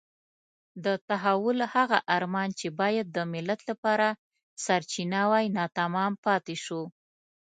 د 0.85 0.87
تحول 1.09 1.59
هغه 1.73 1.97
ارمان 2.15 2.49
چې 2.59 2.67
باید 2.79 3.07
د 3.11 3.19
ملت 3.33 3.61
لپاره 3.69 4.07
سرچینه 4.65 5.21
وای 5.31 5.45
ناتمام 5.57 6.13
پاتې 6.25 6.55
شو. 6.63 6.81